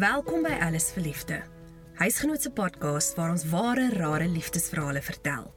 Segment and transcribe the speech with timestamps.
[0.00, 1.36] Welkom by Alles vir Liefde.
[1.98, 5.50] Huisgenoot se podcast waar ons ware, rare liefdesverhale vertel.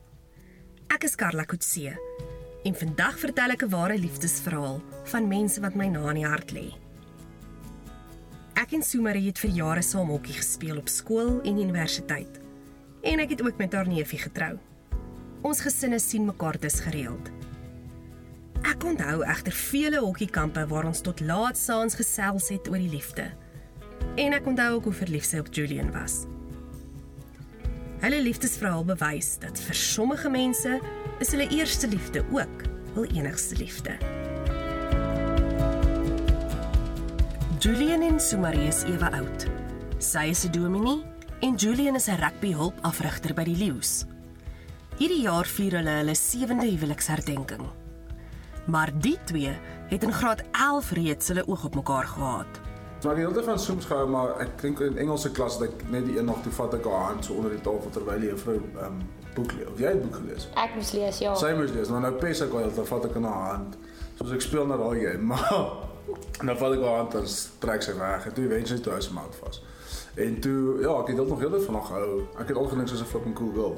[0.91, 1.93] Ek is Karla Kutse
[2.67, 4.81] en vandag vertel ek 'n ware liefdesverhaal
[5.13, 6.65] van mense wat my na in die hart lê.
[8.59, 12.39] Ek en Sumari het vir jare saam hokkie gespeel op skool en universiteit.
[13.01, 14.59] En ek het ook met haar neefie getrou.
[15.41, 17.31] Ons gesinne sien mekaar dus gereeld.
[18.63, 23.31] Ek onthou egter vele hokkiekampe waar ons tot laat saans gesels het oor die liefde.
[24.15, 26.23] En ek onthou ook hoe verlief sy op Julian was.
[28.03, 30.75] Hulle liefdesverhaal bewys dat vir sommige mense
[31.23, 33.95] is hulle eerste liefde ook hul enigste liefde.
[37.63, 39.47] Julian en Sumarie is ewe oud.
[39.97, 41.01] Sy is 'n dominee
[41.41, 44.05] en Julian is 'n rugbyhulpafrigter by die Leeu's.
[44.97, 47.65] Hierdie jaar vier hulle hulle 7de huweliksherdenking.
[48.65, 52.72] Maar die twee het in graad 11 reeds hulle oog op mekaar gehad.
[53.03, 55.81] Maar ek het heeltyd van Zooms gehou, maar ek dink in Engelse klas dat ek
[55.91, 58.29] net die een nag toe vat ek haar hand so onder die tafel terwyl die
[58.29, 59.01] juffrou ehm um,
[59.33, 59.67] boek lees.
[59.71, 60.45] Of jy het boek gelees?
[60.61, 61.33] Ek moes lees, ja.
[61.35, 63.75] Sy moes lees, maar nou pes ek al, dan vat ek in haar hand.
[64.19, 65.49] Soos ek speel na daai game, maar
[66.39, 67.27] dan vat ek haar hand en
[67.65, 68.29] trek sy weg.
[68.29, 69.59] En toe eventually toe hy se mouth vas.
[70.27, 72.21] En toe ja, ek het dit nog heeltyd van haar gehou.
[72.37, 73.75] Ek het al gedink sy's 'n flipping cool girl.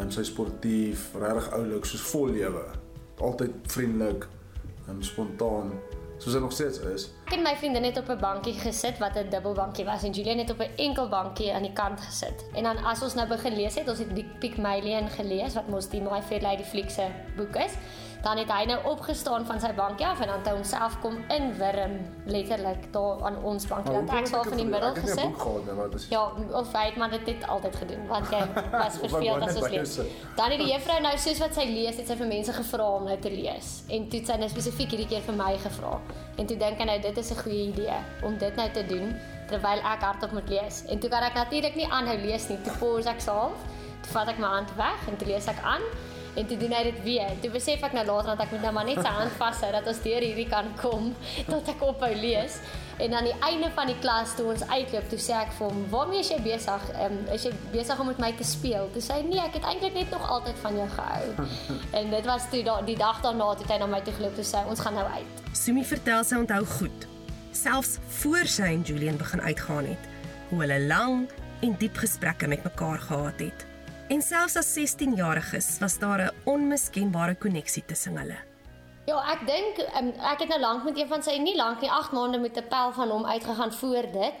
[0.00, 2.64] En sy sportief, regtig oulik, soos vol lewe.
[3.22, 4.26] Altyd vriendelik
[4.88, 5.72] en spontaan,
[6.18, 7.08] soos sy nog steeds is.
[7.26, 10.38] Ek en my vriendin het op 'n bankie gesit wat 'n dubbelbankie was en Julian
[10.38, 12.44] het op 'n enkel bankie aan die kant gesit.
[12.54, 15.88] En dan as ons nou begin lees het, ons het die Pygmalion gelees wat mos
[15.88, 17.72] die My Fair Lady fliek se boek is.
[18.22, 21.18] Dan het hy nou opgestaan van sy bankie af en dan het hy homself kom
[21.30, 21.94] inwurm
[22.26, 23.92] letterlik daar aan ons bankie.
[23.92, 25.36] Want ek sou van die middel gesit.
[25.38, 28.42] gehad dit is Ja, of hy het maar dit het altyd gedoen want jy
[28.82, 29.96] was hy verveeld as ons lees.
[30.36, 33.04] Dan het die juffrou nou soos wat sy lees, het sy vir mense gevra om
[33.04, 33.72] nou te lees.
[33.88, 35.94] En toe het sy nou spesifiek hierdie keer vir my gevra.
[36.36, 39.14] En toe dink ek nou dit is 'n goeie idee om dit nou te doen
[39.48, 40.84] terwyl ek hardop moet lees.
[40.88, 42.58] En toe kan ek natuurlik nie aanhou lees nie.
[42.64, 43.56] Toe pause ek self.
[44.02, 45.82] Toe vat ek my hand weg en toe lees ek aan.
[46.38, 47.30] En toe doen hy dit weer.
[47.42, 49.88] Toe besef ek nou later dat ek moet nou maar net sy hand vashou dat
[49.90, 51.10] ons deur hierdie kan kom
[51.52, 52.60] tot ek ophou lees.
[52.98, 55.84] En aan die einde van die klas toe ons uitloop, toe sê ek vir hom,
[55.90, 56.86] "Waarmee is jy besig?
[56.94, 59.58] Ehm um, is jy besig om met my te speel?" Toe sê hy, "Nee, ek
[59.58, 61.46] het eintlik net nog altyd van jou gehou."
[61.98, 64.44] en dit was toe da die dag daarna toe hy na my toe geloop toe
[64.44, 67.06] sê hy, "Ons gaan nou uit." Sumi vertel sy onthou goed,
[67.52, 70.10] selfs voor sy en Julian begin uitgaan het,
[70.50, 71.28] hoe hulle lang
[71.62, 73.67] en diep gesprekke met mekaar gehad het.
[74.08, 78.38] En selfs as 16-jariges was daar 'n onmiskenbare koneksie tussen hulle.
[79.04, 81.90] Ja, ek dink um, ek het nou lank met een van sy nie lank nie,
[81.90, 84.38] 8 maande met 'n pel van hom uitgegaan voor dit.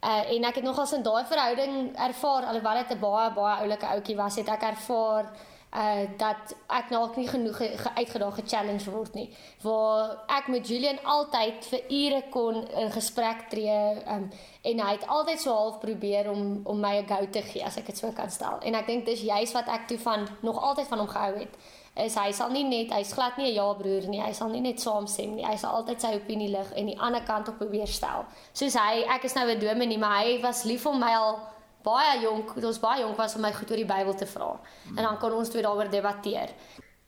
[0.00, 3.86] Uh en ek het nogals in daai verhouding ervaar alhoewel dit 'n baie baie oulike
[3.86, 5.24] ouetjie was, het ek ervaar
[5.72, 9.28] uh dat ek dalk nie genoeg ge, ge uitgedaag ge-challenge word nie.
[9.62, 14.28] Waar ek met Julian altyd vir ure kon in gesprek tree um
[14.62, 17.76] en hy het altyd so half probeer om om my 'n go te gee as
[17.76, 18.58] ek dit so kan stel.
[18.60, 21.56] En ek dink dis juist wat ek toe van nog altyd van hom gehou het
[21.94, 24.20] is hy sal nie net hy's glad nie 'n ja broer nie.
[24.20, 25.44] Hy sal nie net saamstem nie.
[25.44, 28.24] Hy sal altyd sy opinie lig en die ander kant op probeer stel.
[28.52, 31.38] Soos hy, ek is nou 'n dominee, maar hy was lief om my al
[31.84, 34.52] baie jonk, ons baie jonk was om my goed oor die Bybel te vra.
[34.96, 36.54] En dan kon ons twee daaroor debatteer.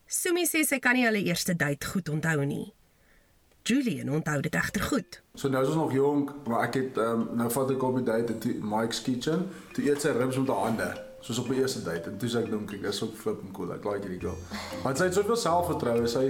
[0.07, 2.73] Sumi sê sy kan nie hulle eerste date goed onthou nie.
[3.65, 5.23] Julian onthou dit egter goed.
[5.35, 8.05] So nou is ons nog jonk, maar ek het um, nou vat ek op die
[8.05, 10.89] date toe Mike's Kitchen, toe eet sy ribs met haar hande,
[11.25, 12.11] soos op die eerste date.
[12.11, 13.73] En toe sê ek dink ek is ook flipping cool.
[13.73, 14.37] Ek like hierdie girl.
[14.83, 16.09] Want sy het soveel selfvertroue.
[16.11, 16.25] Sy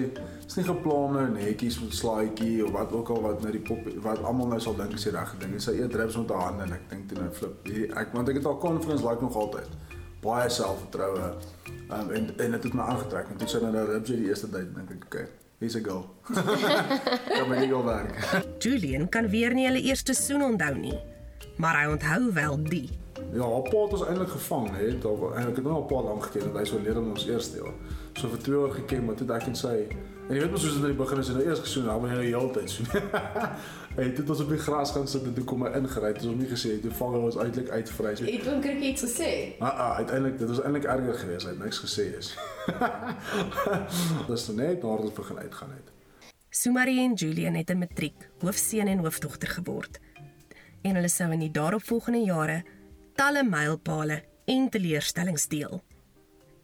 [0.46, 3.88] is nie geplan nou netjies met slaaitjie of wat ook al wat nou die pop
[4.06, 5.58] wat almal nou sal dink is die regte ding.
[5.58, 7.58] Sy eet ribs met haar hande en ek dink toe nou flip.
[7.66, 9.76] Hierdie ek want ek het haar confidence like nog altyd.
[10.22, 11.30] Baie selfvertroue.
[11.90, 13.34] Um, en en dit het my aangetrek.
[13.34, 15.26] En toe sy nou nou ribs hierdie eerste date dink ek, okay.
[15.58, 16.06] Hier's 'n girl.
[17.34, 18.14] Kom maar nie gou werk.
[18.62, 20.98] Julian kan weer nie hulle eerste soen onthou nie,
[21.58, 22.88] maar hy onthou wel die.
[23.32, 24.98] Ja, haar pa het ons eintlik gevang, hè.
[24.98, 27.26] Daar ek het nou al 'n paar lank geken en hy sou leer in ons
[27.26, 27.72] eerste jaar.
[28.18, 29.86] So vir 2 jaar geken, maar toe ek en sy
[30.28, 32.00] en jy weet mos soos dit in die begin is, en nou eers gesoen, dan
[32.00, 32.86] wanneer jy heeltyd soen.
[33.96, 36.12] Hy het dit ons op die gras gaan sit en toe kom hy ingery.
[36.12, 38.14] Dit is hom nie gesê toe vang hy ons uiteindelik uitvry.
[38.16, 39.54] So, Het oom Krikkie iets gesê?
[39.60, 41.46] ah, ah, uiteindelik dit was eintlik erger geweest.
[41.46, 42.34] Hy het niks gesê is.
[44.28, 45.92] Dis toe net nadat ons begin uitgaan het.
[46.50, 50.00] Sumari en Julian het 'n matriek, hoofseun en hoofdogter geword.
[50.82, 52.62] En hulle sou in die daaropvolgende jare
[53.14, 55.82] talle mylpale en teleurstellings deel.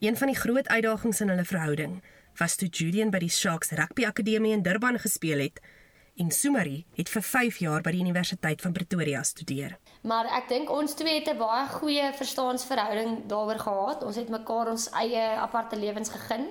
[0.00, 2.00] Een van die groot uitdagings in hulle verhouding
[2.40, 5.60] was toe Julian by die Sharks Rugby Akademie in Durban gespeel het
[6.18, 9.76] en Sumari het vir 5 jaar by die Universiteit van Pretoria studeer.
[10.02, 14.02] Maar ek dink ons twee het 'n baie goeie verstaansverhouding daaroor gehad.
[14.02, 16.50] Ons het mekaar ons eie aparte lewens gegee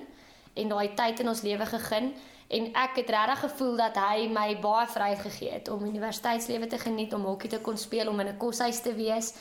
[0.54, 2.12] en daai tyd in ons lewe gegee
[2.50, 6.78] en ek het regtig gevoel dat hy my baie vryheid gegee het om universiteitslewe te
[6.82, 9.34] geniet, om hokkie te kon speel, om in 'n koshuis te wees.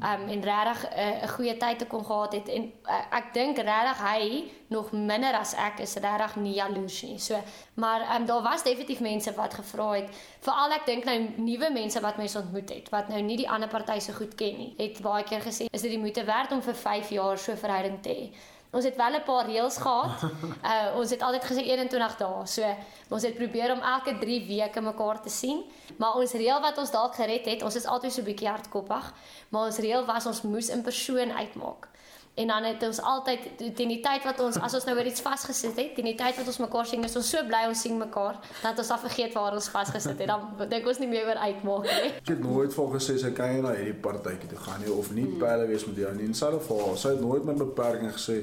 [0.00, 3.34] Um en regtig 'n uh, 'n goeie tyd te kon gehad het en uh, ek
[3.34, 7.18] dink regtig hy nog minder as ek is regtig nie jaloers nie.
[7.18, 7.36] So,
[7.74, 10.08] maar um daar was definitief mense wat gevra het,
[10.40, 13.68] veral ek dink nou nuwe mense wat mense ontmoet het wat nou nie die ander
[13.68, 14.74] party so goed ken nie.
[14.78, 18.02] Het baie keer gesê, is dit die moeite werd om vir 5 jaar so verhouding
[18.02, 18.32] te hê?
[18.74, 20.22] Ons het wel 'n paar reëls gehad.
[20.22, 22.46] Uh ons het altyd gesê 21 dae.
[22.46, 22.62] So
[23.08, 25.64] ons het probeer om elke 3 weke mekaar te sien.
[25.98, 29.12] Maar ons reël wat ons dalk gered het, ons is altyd so 'n bietjie hardkoppig,
[29.48, 31.88] maar ons reël was ons moes in persoon uitmaak.
[32.34, 33.38] En dan het ons altyd
[33.78, 36.34] teen die tyd wat ons as ons nou weer iets vasgesit het, teen die tyd
[36.34, 39.36] wat ons mekaar sien, is ons so bly ons sien mekaar dat ons al vergeet
[39.38, 40.32] waar ons vasgesit het.
[40.32, 42.10] Dan dink ons nie meer oor uitmaak nie.
[42.10, 45.12] Ek het nooit vol gesê sy kan nie na hierdie partytjie toe gaan nie of
[45.14, 45.38] nie hmm.
[45.44, 46.26] pelle wees met jou nie.
[46.26, 48.40] In selfe geval, sy het nooit met beperking gesê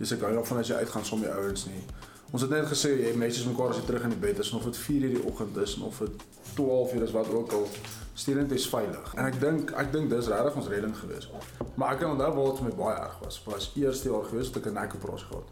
[0.00, 1.82] jy sê gou van as jy uitgaan saam met jou ouens nie.
[2.30, 4.66] Ons het net gesê jy meisies mekaar as jy terug in die bed is of
[4.68, 6.22] dit 4:00 in die oggend is of dit
[6.54, 7.66] 12:00 is wat ook al
[8.14, 9.14] stuur net is veilig.
[9.14, 11.26] En ek dink ek dink dis regtig ons redding gewees.
[11.74, 13.42] Maar ek kan onthou dit my baie erg was.
[13.44, 15.48] Was eerste jaar gewees toe ek 'n nekoperasie gehad.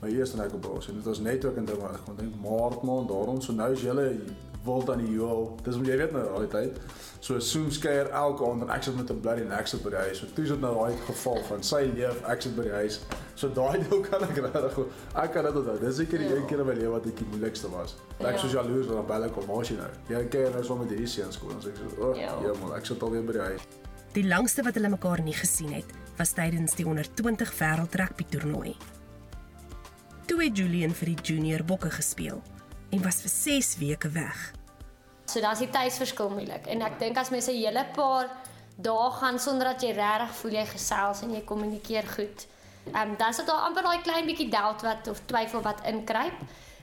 [0.00, 0.94] My eerste nekoperasie.
[0.94, 4.20] Dit was net ook in maar ek dink maart maand daarom so nou is julle
[4.64, 5.56] wil dan die joel.
[5.64, 6.78] Dis om jy weet nou die tyd.
[7.20, 10.18] So Zoom skeier elke aand en ek sit met 'n bloody next by die huis.
[10.18, 13.00] So toe is dit nou daai geval van sy leef ek sit by die huis.
[13.34, 14.92] So daai deel kan ek regtig goed.
[15.14, 15.78] Ek kan dit onthou.
[15.80, 16.36] Dis seker die ja.
[16.36, 17.96] een keer in my lewe wat ek die moeilikste was.
[18.18, 18.38] Ek ja.
[18.38, 19.90] so jaloers van bel ek kom as jy nou.
[20.08, 22.36] Jy kyk nou so met hierdie seuns skool en sê ek so, "O, oh, ja,
[22.42, 23.66] ja man, ek sit alweer by die huis."
[24.12, 25.86] Die langste wat hulle mekaar nie gesien het,
[26.18, 28.76] was tydens die onder 20 wêreld rugby toernooi.
[30.26, 32.42] Toe het Julian vir die junior bokke gespeel
[32.90, 34.52] en was vir 6 weke weg.
[35.24, 38.30] So dan is die tydsverskil moeilik en ek dink as mense 'n hele paar
[38.76, 42.46] dae gaan sonder dat jy regtig voel jy gesels en jy kommunikeer goed.
[42.92, 46.38] Ehm um, dan sit daar amper daai klein bietjie doubt wat of twyfel wat inkruip.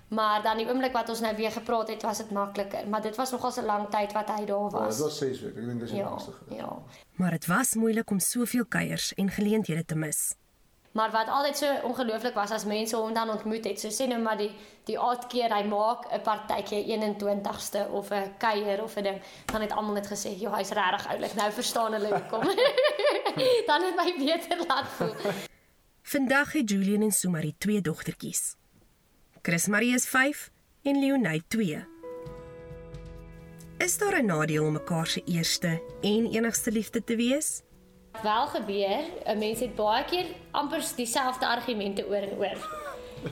[0.07, 3.15] Maar dan die oomblik wat ons nou weer gepraat het, was dit makliker, maar dit
[3.15, 4.81] was nogal 'n lang tyd wat hy daar was.
[4.81, 5.59] Ja, dit was 6 weke.
[5.59, 6.31] Ek dink dis die ja, langste.
[6.49, 6.77] Ja.
[7.11, 10.35] Maar dit was moeilik om soveel kuiers en geleenthede te mis.
[10.97, 14.17] Maar wat altyd so ongelooflik was as mense hom dan ontmoet het, so sê nou
[14.21, 14.49] maar die
[14.87, 19.61] die aard keer hy maak 'n partytjie 21ste of 'n kuier of 'n ding, dan
[19.61, 22.41] het almal net gesê, "Jo, hy's regtig oulik." Nou verstaan hulle hoekom.
[23.69, 25.13] dan het my beter laat voel.
[26.01, 28.55] Vandag het Julian en Sumari twee dogtertjies.
[29.41, 30.51] Chris Marie is 5
[30.83, 31.85] en Leonie 2.
[33.77, 37.61] Is daar 'n nadeel om mekaar se eerste en enigste liefde te wees?
[38.21, 42.85] Wel gebeur, 'n mens het baie keer amper dieselfde argumente oor en oor.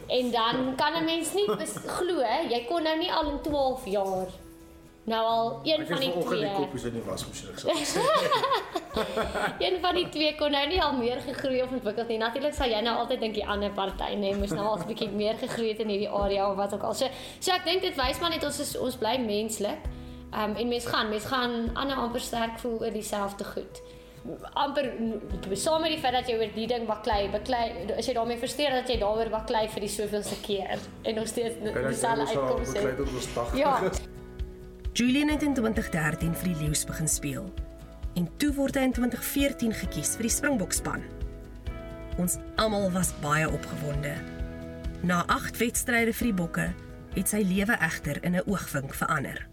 [0.08, 1.48] En dan kan 'n mens nie
[1.86, 4.28] glo jy kon nou nie al in 12 jaar
[5.06, 8.00] nou al een ek van die twee die koppies in die wasmasjien gesê.
[9.66, 12.18] een van die twee kon nou nie al meer gegroei of ontwikkel nie.
[12.18, 15.10] Natuurlik sal jy nou altyd dink die ander party nê moes nou al 'n bietjie
[15.10, 16.94] meer gegroei het in hierdie area of wat ook al.
[16.94, 17.06] So
[17.40, 19.86] so ek dink dit wys maar net ons is ons bly menslik.
[20.34, 23.82] Ehm um, en mens gaan mens gaan ander amper sterk voel oor dieselfde goed
[24.54, 24.88] amper
[25.54, 27.66] saam met die feit dat jy oor die ding baklei, baklei,
[27.98, 31.60] as jy daarmee versteur dat jy daaroor baklei vir die soveelste keer en nog steeds
[31.62, 33.56] dieselfde uitkomste het.
[33.60, 33.78] Ja.
[34.98, 37.50] Julian het in 2013 vir die Lions begin speel
[38.16, 41.04] en toe word hy in 2014 gekies vir die Springbokspan.
[42.22, 44.14] Ons almal was baie opgewonde.
[45.04, 46.70] Na 8 wedstryde vir die Bokke
[47.16, 49.48] het sy lewe egter in 'n oogwink verander.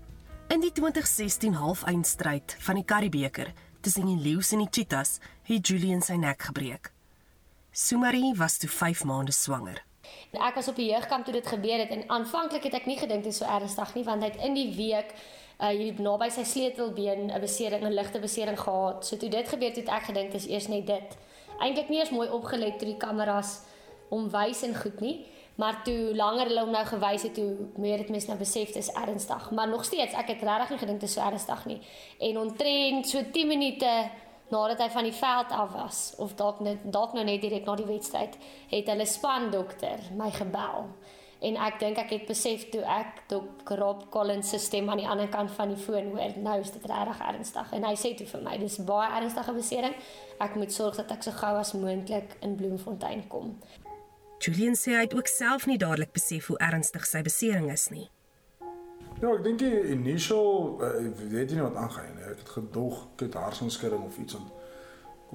[0.49, 6.03] In die 2016 halfeindstryd van die Karibebeker tussen die leeu's en die cheetahs het Julian
[6.03, 6.93] sy nek gebreek.
[7.73, 9.83] Sumari was toe 5 maande swanger.
[10.33, 13.25] Ek was op die jeugkamp toe dit gebeur het en aanvanklik het ek nie gedink
[13.25, 15.15] dit is so ernstig nie want hy het in die week
[15.63, 19.07] uh hier naby sy sleutelbeen 'n besering, 'n ligte besering gehad.
[19.07, 21.17] So toe dit gebeur het, ek gedink dit is eers net dit.
[21.61, 23.61] Eintlik nie eens mooi opgelet toe die kameras
[24.11, 25.27] hom wys en goed nie.
[25.61, 28.81] Maar toe langer hulle hom nou gewys het, toe meer het mense nou besef dit
[28.81, 29.51] is ernstig.
[29.51, 31.81] Maar nog steeds, ek het regtig nie gedink dit is so ernstig nie.
[32.19, 33.91] En ontrent so 10 minute
[34.53, 37.77] nadat hy van die veld af was of dalk net dalk nou net direk na
[37.77, 38.37] die wedstryd,
[38.69, 40.91] het hulle spandokter my gebel.
[41.43, 43.75] En ek dink ek het besef toe ek Dr.
[43.81, 46.85] Rob Collins se stem aan die ander kant van die foon hoor, nou is dit
[46.87, 47.73] regtig ernstig.
[47.75, 49.97] En hy sê toe vir my, dis baie ernstige besering.
[50.39, 53.57] Ek moet sorg dat ek so gou as moontlik in Bloemfontein kom.
[54.43, 58.09] Julian sê hy het ook self nie dadelik besef hoe ernstig sy besering is nie.
[59.23, 60.89] Ja, ek dink die initial uh,
[61.31, 62.27] weet jy nie wat aangaan nie.
[62.27, 64.49] Ek het gedog ek het harsonskudding of iets en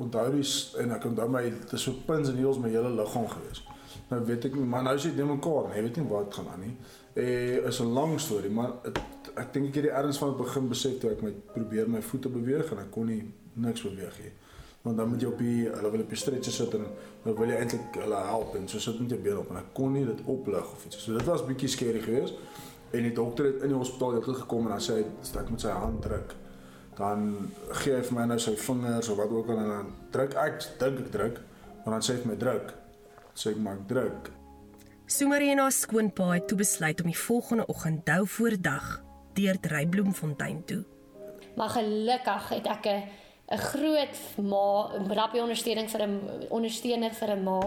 [0.04, 3.30] onthou dis en ek onthou my dit is so pins en neels my hele liggaam
[3.32, 3.64] gewees.
[4.10, 6.52] Nou weet ek nie, maar nou is dit net mekaar, nee, weet nie wat gaan
[6.52, 6.76] aan nie.
[7.16, 9.00] Eh is 'n lang storie, maar het,
[9.36, 12.02] ek dink ek het die erns van die begin besef toe ek my probeer my
[12.02, 13.24] voete beweeg en ek kon nie
[13.54, 14.34] niks beweeg nie.
[14.88, 16.86] Want dan moet jy op die hulle wil op die stretcher sit en
[17.26, 19.74] dan wil jy eintlik hulle help en so sit met jou been op en ek
[19.76, 21.02] kon nie dit oplig of iets.
[21.04, 22.40] So dit was bietjie skerry geweest.
[22.96, 25.66] En die dokter het in die hospitaal heeltyd gekom en dan sê hy ek moet
[25.66, 26.32] sy hand druk.
[27.02, 27.28] Dan
[27.82, 30.64] gee hy vir my nou sy vingers of wat ook al en dan druk ek
[30.80, 31.44] dink ek druk,
[31.84, 32.74] maar dan sê hy vir my druk.
[33.36, 34.32] Sê ek maar druk.
[35.08, 38.90] Sumarie en haar skoonpa het toe besluit om die volgende oggend dou voor dag
[39.36, 40.82] deur Drybloemfontein toe.
[41.60, 47.44] Maar gelukkig het ek 'n 'n groot ma, rappie ondersteuning vir 'n ondersteuner vir 'n
[47.44, 47.60] ma,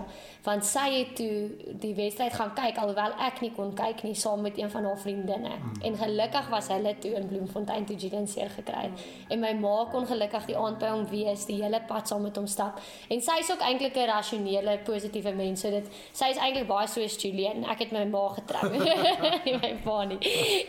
[0.44, 4.40] want sy het toe die wedstryd gaan kyk alhoewel ek nie kon kyk nie saam
[4.40, 5.48] met een van haar vriendinne.
[5.48, 5.72] Mm.
[5.82, 8.90] En gelukkig was hulle toe in Bloemfontein toe Julian seer gekry het.
[8.90, 9.30] Mm.
[9.32, 12.36] En my ma kon gelukkig die aand by hom wees, die hele pad saam met
[12.36, 12.80] hom stap.
[13.08, 15.60] En sy is ook eintlik 'n rasionele, positiewe mens.
[15.60, 17.64] So dit sy is eintlik baie soos Julian.
[17.64, 18.70] Ek het my ma getrou.
[19.46, 20.20] nie my pa nie.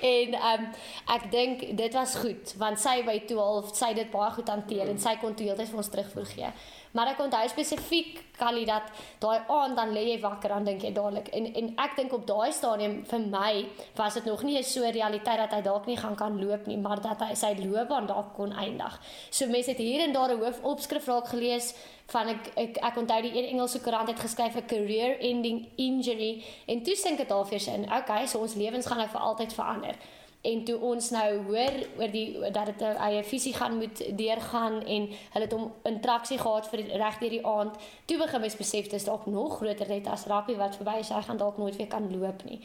[0.02, 0.72] En ehm um,
[1.16, 4.88] ek dink dit was goed want sy by toe al sy dit baie goed hanteer
[4.88, 6.52] en sy kon toe heeltyd vir ons terugvoer gee.
[6.98, 8.90] Maar ek onthou spesifiek Kali dat
[9.22, 12.26] daai aand dan lê jy wakker dan dink jy dadelik en en ek dink op
[12.28, 13.52] daai stadium vir my
[14.00, 16.78] was dit nog nie so 'n realiteit dat hy dalk nie gaan kan loop nie,
[16.78, 19.00] maar dat hy sy loopbaan dalk kon eindig.
[19.30, 21.74] So mense het hier en daar 'n hoofopskrif raak gelees
[22.08, 26.44] van ek ek, ek onthou die een Engelse koerant het geskryf 'n career ending injury
[26.68, 27.84] en toe sink dit half eers in.
[27.84, 29.96] Okay, so ons lewens gaan nou vir altyd verander
[30.42, 34.82] en toe ons nou hoor oor die dat dit 'n eie visie gaan moet deurgaan
[34.86, 38.88] en hulle het hom interaksie gehad vir reg deur die aand toe begin mens besef
[38.88, 41.88] dis dalk nog groter net as rappie wat verby is hy gaan dalk nooit weer
[41.88, 42.60] kan loop nie.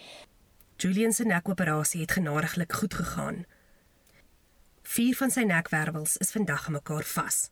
[0.77, 3.45] Julian se nekoperasie het genadiglik goed gegaan.
[4.83, 7.51] Vier van sy nekwervels is vandag aan mekaar vas.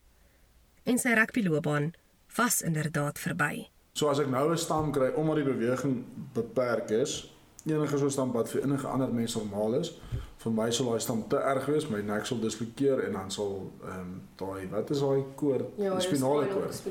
[0.82, 1.92] En sy rugbyloopbaan
[2.36, 3.68] was inderdaad verby.
[3.92, 7.33] So as ek nou 'n stam kry omdat die beweging beperk is
[7.72, 9.94] enige so stamp wat vir enige ander mens normaal is.
[10.42, 13.54] Vir my sal daai stamp te erg wees, my nek sal dislokeer en dan sal
[13.84, 16.82] ehm um, daai wat is daai koord, ja, die spinale koord.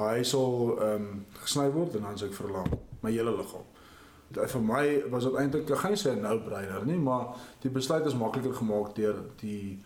[0.00, 2.72] Hy sal ehm um, gesny word en dan sou ek verlang
[3.04, 3.68] my hele liggaam.
[4.34, 7.70] Dit vir my was dit eintlik ek gaan nie sê nou breiner nie, maar die
[7.70, 9.78] besluit is makliker gemaak deur die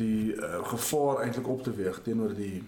[0.00, 2.62] die uh, gevaar eintlik op te weeg teenoor die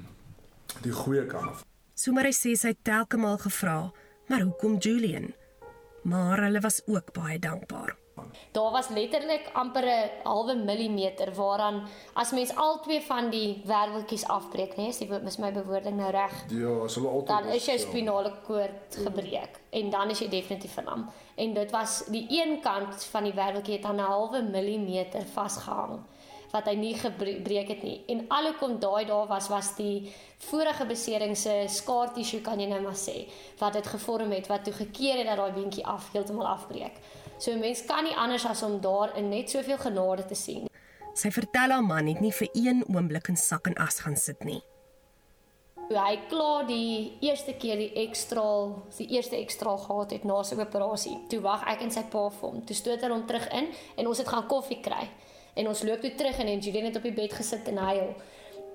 [0.85, 1.65] die goeie kant.
[1.97, 3.91] Somarie sê sy telke maal gevra,
[4.29, 5.33] maar hoekom Julian?
[6.03, 7.97] Maar hulle was ook baie dankbaar.
[8.53, 14.27] Daar was letterlik amper 'n halwe millimeter waaraan as mens al twee van die werveltjies
[14.27, 14.89] afbreek, nee,
[15.25, 16.45] is my bewoording nou reg?
[16.49, 20.73] Ja, as hulle altyd dan is jou spinale koord gebreek en dan is jy definitief
[20.73, 21.11] verlam.
[21.35, 26.01] En dit was die een kant van die werveltjie het aan 'n halwe millimeter vasgehang
[26.53, 28.01] wat hy nie gebreek het nie.
[28.09, 30.13] En alhoewel daai daar was was die
[30.51, 33.29] vorige besering se skaar tissue kan jy nou maar sê
[33.59, 36.99] wat dit gevorm het wat toe gekeer het dat daai beentjie af heeltemal afbreek.
[37.39, 40.69] So 'n mens kan nie anders as om daar in net soveel genade te sien.
[41.15, 44.45] Sy vertel haar man het nie vir een oomblik in sak en as gaan sit
[44.45, 44.63] nie.
[45.91, 48.43] Hy klaar die eerste keer die ekstra,
[48.95, 51.17] die eerste ekstra gehad het na sy operasie.
[51.33, 52.61] Toe wag ek en sy pa vir hom.
[52.63, 53.67] Toe stoot hy hom terug in
[53.97, 55.09] en ons het gaan koffie kry.
[55.61, 58.15] En ons loop toe terug en en Julian het op die bed gesit en huil.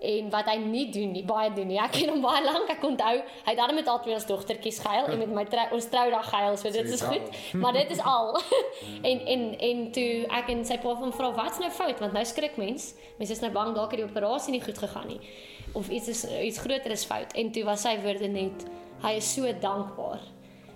[0.06, 1.80] En wat hy nie doen nie, baie doen nie.
[1.82, 2.70] Ek ken hom baie lank.
[2.70, 5.66] Ek onthou, hy het dan met al twee ons dogtertjies gehuil en met my trou,
[5.80, 6.60] ons troudag gehuil.
[6.62, 7.42] So dit is goed.
[7.58, 8.36] Maar dit is al.
[9.10, 10.12] en en en toe
[10.42, 12.94] ek en sy pa van vra wat's nou fout want nou skrik mens.
[13.18, 15.22] Mense is nou bang dalk het die operasie nie goed gegaan nie
[15.76, 17.34] of iets is iets groter is fout.
[17.34, 18.66] En toe was sy woorde net
[19.04, 20.24] hy is so dankbaar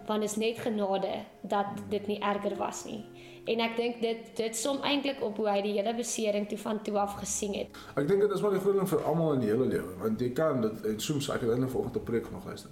[0.09, 3.03] want is net genade dat dit nie erger was nie.
[3.45, 6.81] En ek dink dit dit som eintlik op hoe hy die hele besering toe van
[6.83, 7.77] toe af gesien het.
[7.95, 10.21] Ek dink dit is maar die groot ding vir almal in die hele lewe, want
[10.21, 12.69] jy kan dit en soms ek het eintlik vanoggend 'n preek nog luister.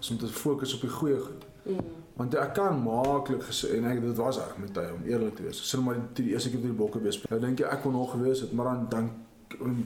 [0.00, 1.44] Is om te fokus op die goeie goed.
[1.64, 1.80] Mm.
[2.16, 5.42] Want ek kan maklik gesê en ek dit was reg met hy om eerlik te
[5.42, 5.68] wees.
[5.68, 7.22] Sien maar die, die eerste keer toe die bokke wees.
[7.28, 9.10] Nou dink jy ek kon nog gewees het, maar dan dan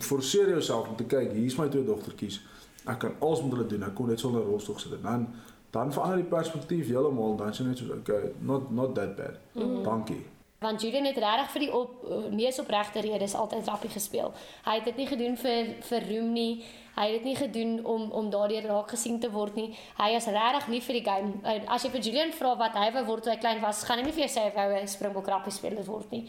[0.00, 2.40] forceer jouself om te kyk, hier's my twee dogtertjies.
[2.84, 3.82] Ek kan alles met hulle doen.
[3.82, 5.02] Ek kon net sonder rolstoel sit.
[5.02, 5.28] Dan
[5.74, 7.34] dan verander die perspektief heeltemal.
[7.40, 9.42] Dan sien jy net so okay, not not that bad.
[9.58, 9.82] Mm.
[9.86, 10.22] Dankie
[10.64, 14.32] want Julian het regtig vir die op mees opregte redes altyd rappie gespeel.
[14.64, 16.64] Hy het dit nie gedoen vir vir roem nie.
[16.94, 19.68] Hy het dit nie gedoen om om daardeur raak gesien te word nie.
[19.98, 21.60] Hy is regtig lief vir die game.
[21.66, 24.08] As jy vir Julian vra wat hy wou word toe hy klein was, gaan hy
[24.08, 26.28] nie vir jou sê hy wou 'n Springbok rappie speler word nie.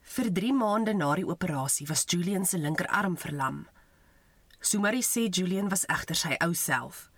[0.00, 3.66] Vir 3 maande na die operasie was Julian se linkerarm verlam.
[4.60, 7.09] Sumari sê Julian was egter sy ou self.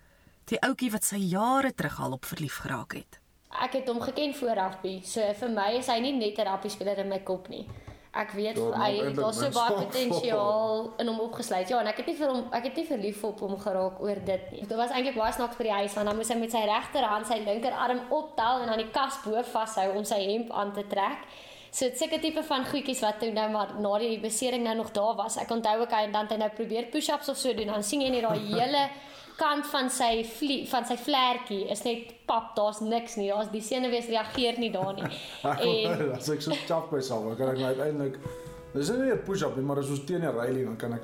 [0.45, 3.23] Die ouetjie wat sy jare terug al op verlief geraak het
[3.61, 4.99] ek het hom geken voor rugby.
[5.05, 7.67] So vir my is hy nie net 'n rugby speler in my kop nie.
[8.13, 11.69] Ek weet ja, hy het daar so baie potensiaal in hom opgesluit.
[11.69, 14.19] Ja, en ek het nie vir hom ek het nie verlief op hom geraak oor
[14.25, 14.61] dit nie.
[14.67, 17.27] Dit was eintlik baie snaaks vir die huis want dan moes hy met sy regterhand
[17.27, 21.25] sy linkerarm optel en aan die kas bo vashou om sy hemp aan te trek.
[21.71, 24.91] So dit seker tipe van goedjies wat toe nou maar na die besering nou nog
[24.91, 25.37] daar was.
[25.37, 27.67] Ek onthou ook hy en dan het hy nou probeer push-ups of so doen.
[27.67, 28.89] Dan sien jy net daai hele
[29.37, 33.29] kant van sy vlie, van sy vlekkie is net pap, daar's niks nie.
[33.29, 35.11] Daar's die senuwees reageer nie daar nie.
[35.43, 38.19] En as ek so chap myself, dan kan ek nou uiteindelik
[38.73, 41.03] Dis nie 'n push-up nie, maar as ons teen 'n reiling dan kan ek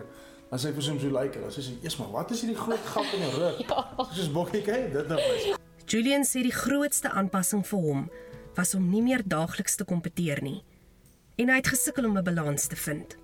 [0.51, 2.85] as hy vir hom so lyk, dan sê hy, "Eers maar, wat is hierdie groot
[2.85, 4.05] gat in die rug?" Ja.
[4.13, 5.55] Soos bokkie kyk, dit nou is.
[5.85, 8.09] Julian sê die grootste aanpassing vir hom
[8.55, 10.63] was om nie meer daagliks te kompeteer nie.
[11.37, 13.15] En hy het gesukkel om 'n balans te vind.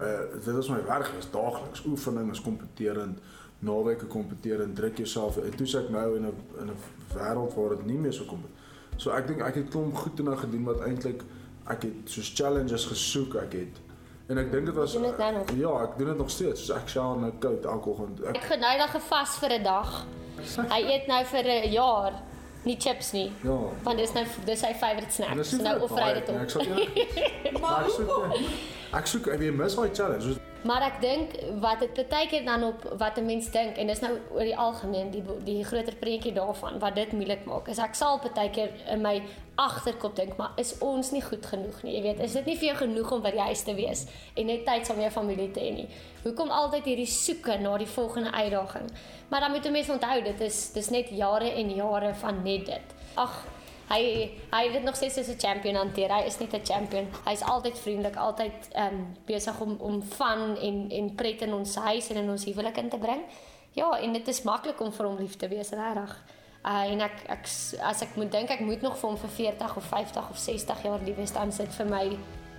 [0.00, 3.18] Uh dit is my werk, is daagliks oefening, is kompeterend,
[3.64, 5.36] naweke kompeterend, druk jouself.
[5.42, 6.76] En toe ek nou in 'n in 'n
[7.14, 8.44] wêreld waar dit nie meer so kom.
[8.96, 11.22] So ek dink ek het klomp goed genoeg gedoen wat eintlik
[11.66, 13.80] ek het soos challenges gesoek, ek het
[14.28, 15.44] en ek dink dit was dit nou?
[15.56, 16.66] Ja, ek doen dit nog steeds.
[16.66, 18.22] Soos ek sjaal nou koud elke oggend.
[18.24, 20.06] Ek Ek nou dan gevas vir 'n dag.
[20.68, 22.12] Hy eet nou vir 'n jaar
[22.64, 23.32] nie chips nie.
[23.42, 23.58] Ja.
[23.84, 25.36] Want dis nou dis sy favourite snack.
[25.36, 26.40] En So nou offer hy baie dit op.
[26.40, 26.92] Ek sal eerlik.
[27.60, 28.38] Maar ek soek
[28.92, 30.36] ek soek ek weet mis daai challenge.
[30.64, 34.00] Maar ek dink wat dit baie keer dan op wat 'n mens dink en dis
[34.00, 37.68] nou oor die algemeen die die groter prentjie daarvan wat dit moeilik maak.
[37.68, 39.22] Is ek sal baie keer in my
[39.54, 41.94] agterkop dink, maar is ons nie goed genoeg nie?
[41.94, 44.46] Jy weet, is dit nie vir jou genoeg om by die huis te wees en
[44.46, 45.88] net tyd saam met jou familie te hê nie?
[46.22, 48.90] Hoekom altyd hierdie soeke na die volgende uitdaging?
[49.28, 52.66] Maar dan moet 'n mens onthou dit is dis net jare en jare van net
[52.66, 52.86] dit.
[53.14, 53.44] Ag,
[53.88, 56.12] Hy hy het dit nog steeds as 'n champion hanteer.
[56.14, 57.08] Hy is net 'n champion.
[57.24, 61.74] Hy's altyd vriendelik, altyd ehm um, besig om om van en en pret in ons
[61.74, 63.22] huis en in ons huwelik in te bring.
[63.72, 66.24] Ja, en dit is maklik om vir hom lief te wees, regtig.
[66.64, 67.48] Uh, en ek ek
[67.84, 70.82] as ek moet dink ek moet nog vir hom vir 40 of 50 of 60
[70.82, 72.04] jaar lief wees dan sit vir my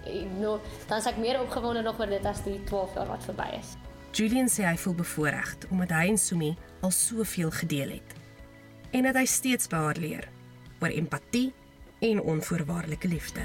[0.05, 3.25] eh, no, dan is ek meer opgewonde nog oor dit as die 12 jaar wat
[3.25, 3.73] verby is.
[4.13, 6.51] Julian sê hy voel bevoorreg omdat hy en Sumi
[6.85, 8.13] al soveel gedeel het
[8.93, 10.29] en dat hy steeds by haar leer
[10.79, 11.53] oor empatie
[11.99, 13.41] en onvoorwaardelike liefde.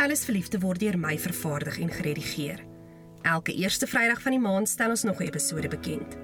[0.00, 2.64] Alles verliefde word deur my vervaardig en geredigeer.
[3.22, 6.16] Elke eerste Vrydag van die maand stel ons nog 'n episode bekend.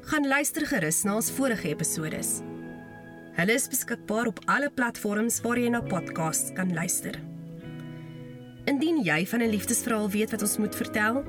[0.00, 2.40] Gaan luister gerus na ons vorige episodes.
[3.36, 7.20] Hulle is beskikbaar op alle platforms waar jy na podcasts kan luister.
[8.64, 11.24] Indien jy van 'n liefdesverhaal weet wat ons moet vertel,